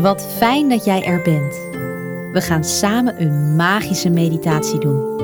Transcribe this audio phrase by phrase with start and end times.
[0.00, 1.54] Wat fijn dat jij er bent.
[2.32, 5.16] We gaan samen een magische meditatie doen.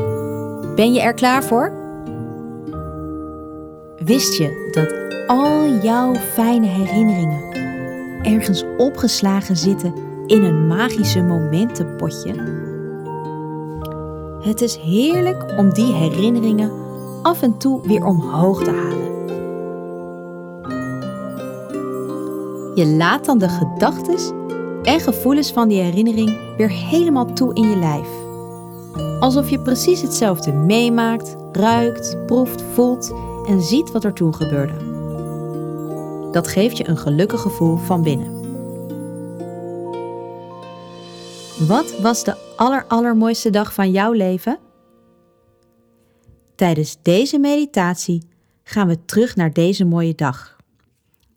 [0.74, 1.72] Ben je er klaar voor?
[3.96, 7.42] Wist je dat al jouw fijne herinneringen
[8.22, 9.94] ergens opgeslagen zitten
[10.26, 12.34] in een magische momentenpotje?
[14.40, 16.72] Het is heerlijk om die herinneringen
[17.22, 19.05] af en toe weer omhoog te halen.
[22.76, 24.34] Je laat dan de gedachten
[24.82, 28.08] en gevoelens van die herinnering weer helemaal toe in je lijf.
[29.20, 33.14] Alsof je precies hetzelfde meemaakt, ruikt, proeft, voelt
[33.48, 34.74] en ziet wat er toen gebeurde.
[36.32, 38.34] Dat geeft je een gelukkig gevoel van binnen.
[41.66, 44.58] Wat was de allerallermooiste dag van jouw leven?
[46.54, 48.28] Tijdens deze meditatie
[48.62, 50.55] gaan we terug naar deze mooie dag.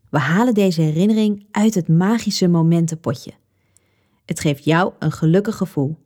[0.09, 3.33] We halen deze herinnering uit het magische momentenpotje.
[4.25, 5.97] Het geeft jou een gelukkig gevoel.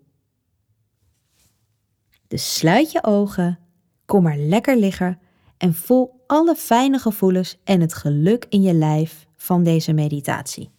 [2.27, 3.59] Dus sluit je ogen,
[4.05, 5.19] kom maar lekker liggen
[5.57, 10.71] en voel alle fijne gevoelens en het geluk in je lijf van deze meditatie.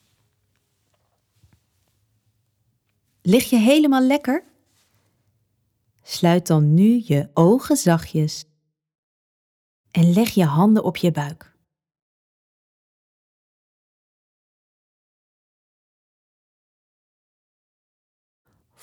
[3.22, 4.44] Lig je helemaal lekker?
[6.02, 8.44] Sluit dan nu je ogen zachtjes
[9.90, 11.53] en leg je handen op je buik.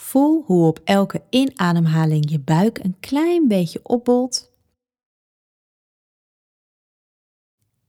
[0.02, 4.52] Voel hoe op elke inademhaling je buik een klein beetje opbolt.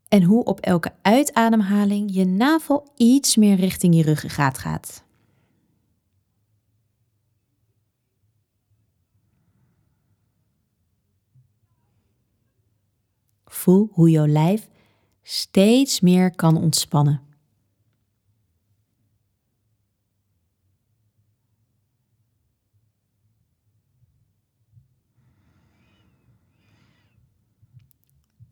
[0.08, 5.04] En hoe op elke uitademhaling je navel iets meer richting je ruggengraat gaat.
[13.44, 14.68] Voel hoe jouw lijf
[15.22, 17.31] steeds meer kan ontspannen.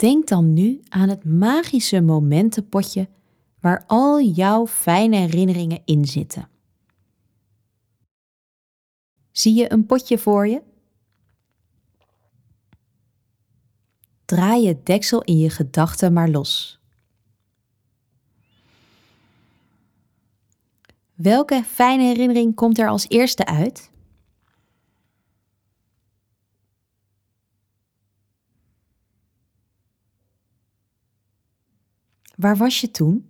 [0.00, 3.08] Denk dan nu aan het magische momentenpotje
[3.60, 6.48] waar al jouw fijne herinneringen in zitten.
[9.30, 10.62] Zie je een potje voor je?
[14.24, 16.80] Draai het deksel in je gedachten maar los.
[21.14, 23.90] Welke fijne herinnering komt er als eerste uit?
[32.36, 33.28] Waar was je toen?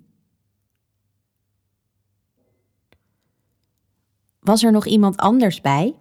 [4.41, 5.95] Was er nog iemand anders bij?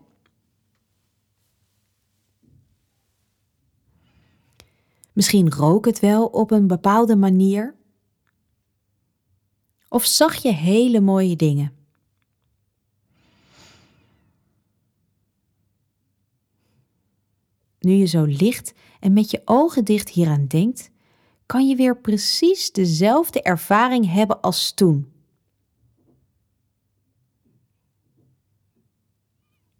[5.14, 7.76] Misschien rook het wel op een bepaalde manier?
[9.90, 11.74] Of zag je hele mooie dingen?
[17.80, 20.92] Nu je zo licht en met je ogen dicht hieraan denkt,
[21.50, 25.12] kan je weer precies dezelfde ervaring hebben als toen.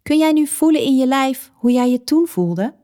[0.02, 2.74] Kun jij nu voelen in je lijf hoe jij je toen voelde?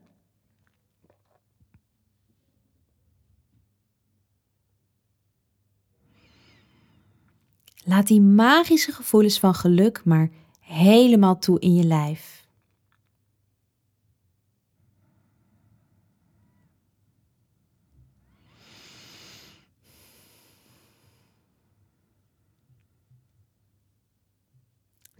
[7.85, 10.31] Laat die magische gevoelens van geluk maar
[10.61, 12.36] helemaal toe in je lijf.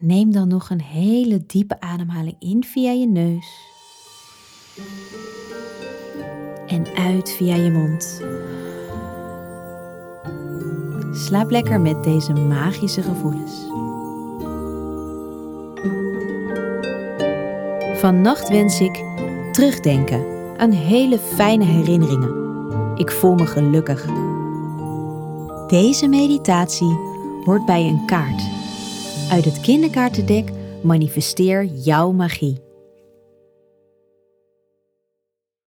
[0.07, 3.47] Neem dan nog een hele diepe ademhaling in via je neus.
[6.67, 8.23] En uit via je mond.
[11.27, 13.53] Slaap lekker met deze magische gevoelens.
[18.01, 19.05] Vannacht wens ik
[19.53, 20.25] terugdenken
[20.57, 22.35] aan hele fijne herinneringen.
[22.97, 24.07] Ik voel me gelukkig.
[25.67, 26.99] Deze meditatie
[27.45, 28.56] hoort bij een kaart
[29.31, 30.51] uit het kinderkaartendek
[30.83, 32.66] Manifesteer jouw magie.